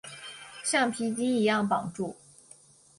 [0.63, 2.17] 橡皮筋一样绑住